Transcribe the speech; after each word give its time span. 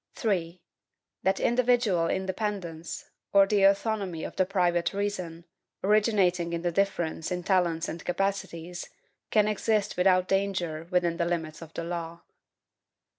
3. 0.15 0.59
That 1.21 1.39
individual 1.39 2.07
INDEPENDENCE, 2.09 3.11
or 3.33 3.45
the 3.45 3.61
autonomy 3.65 4.23
of 4.23 4.35
the 4.35 4.47
private 4.47 4.95
reason, 4.95 5.45
originating 5.83 6.53
in 6.53 6.63
the 6.63 6.71
difference 6.71 7.31
in 7.31 7.43
talents 7.43 7.87
and 7.87 8.03
capacities, 8.03 8.89
can 9.29 9.47
exist 9.47 9.97
without 9.97 10.27
danger 10.27 10.87
within 10.89 11.17
the 11.17 11.25
limits 11.25 11.61
of 11.61 11.75
the 11.75 11.83
law. 11.83 12.23